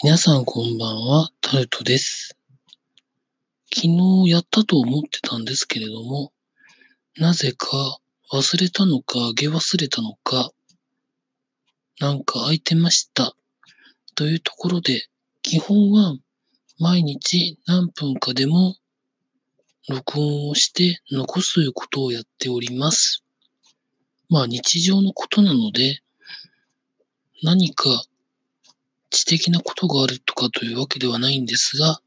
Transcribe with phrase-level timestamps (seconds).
[0.00, 2.34] 皆さんこんばんは、タルトです。
[3.74, 6.32] 昨日やったと思ってたんですけれども、
[7.18, 7.98] なぜか
[8.32, 10.50] 忘れたのか、あげ忘れたのか、
[12.00, 13.36] なんか空いてました。
[14.14, 15.08] というところで、
[15.42, 16.16] 基本は
[16.78, 18.76] 毎日何分かでも
[19.90, 23.22] 録音をして残すということをやっております。
[24.30, 26.00] まあ日常のことなので、
[27.42, 28.06] 何か
[29.32, 32.02] 的なことがあるとかというわけではないんですが、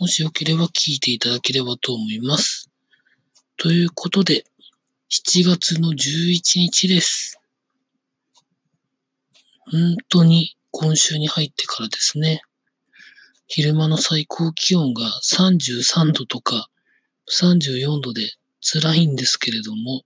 [0.00, 2.68] もしよければ聞いていただければと思います。
[3.56, 4.44] ということで、
[5.10, 7.38] 7月の11日です。
[9.70, 12.42] 本当に今週に入ってからですね、
[13.46, 16.68] 昼間の最高気温が33度とか
[17.30, 18.22] 34度で
[18.60, 20.02] 辛いんですけれども、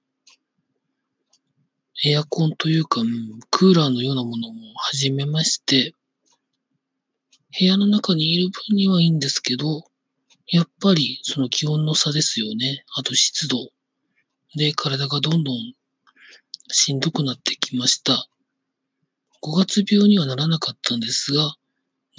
[2.04, 3.00] エアコンというか、
[3.50, 5.94] クーラーのようなものも始めまして、
[7.58, 9.82] 部屋の中にいる分にはいいんですけど、
[10.48, 12.84] やっぱりその気温の差ですよね。
[12.96, 13.70] あと湿度。
[14.56, 15.74] で、体がどんどん
[16.68, 18.28] しんどくなってきました。
[19.42, 21.54] 5月病にはならなかったんですが、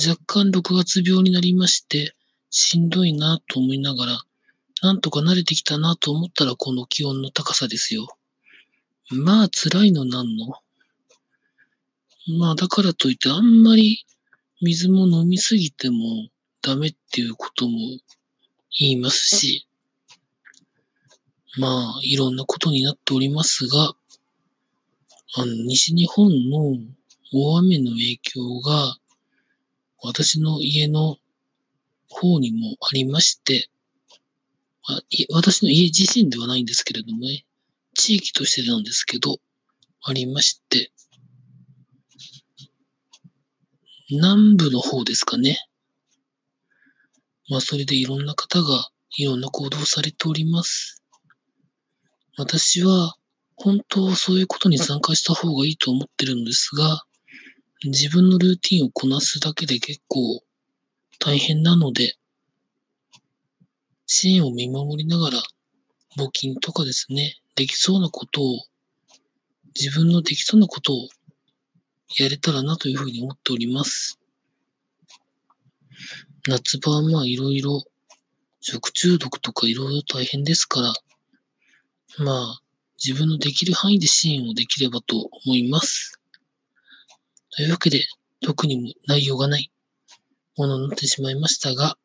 [0.03, 2.15] 若干6月病になりまして、
[2.49, 4.21] しんどいなと思いながら、
[4.81, 8.16] なんとか慣れてきたなと思ったらこの気温の高さですよ。
[9.09, 10.53] まあ辛いのなんの？
[12.37, 14.05] まあだからといってあんまり
[14.61, 16.27] 水も飲みすぎても
[16.61, 17.77] ダメっていうことも
[18.79, 19.65] 言いますし、
[21.57, 23.93] まあいろんなことになっておりますが、
[25.35, 26.75] あの西日本の
[27.33, 28.97] 大雨の影響が
[30.03, 31.15] 私の家の
[32.09, 33.69] 方にもありまして、
[35.31, 37.45] 私の家自身ではないんですけれどもね、
[38.07, 39.37] 地域としてなんですけど、
[40.01, 40.93] ありまして、
[44.09, 45.59] 南部の方ですかね。
[47.49, 51.03] まあ、それでいろんな方がいろんな行動をされております。
[52.37, 53.17] 私は、
[53.57, 57.03] 本当はそういうことに参加した方がいいと思ってるんですが、
[57.83, 60.45] 自分のルーティンをこなすだけで結構
[61.19, 62.15] 大変なので、
[64.05, 65.43] 支援を見守りながら、
[66.17, 68.59] 募金とかですね、できそうなことを、
[69.75, 71.09] 自分のできそうなことを
[72.19, 74.19] やれたらなというふうに思っております。
[76.47, 77.83] 夏場はまあいろいろ
[78.61, 80.93] 食中毒とかいろいろ大変ですから、
[82.19, 82.61] まあ
[83.03, 86.21] 自分のできる範囲で支援をできればと思います。
[87.55, 88.05] というわけで、
[88.41, 89.71] 特に内容がない
[90.57, 91.97] ものになってしまいましたが、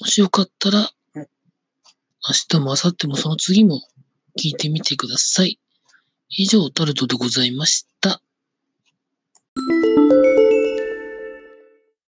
[0.00, 1.24] もしよかったら、明
[2.48, 3.82] 日も明後日もその次も
[4.38, 5.58] 聞いてみてください。
[6.28, 8.22] 以上、タルトでございました。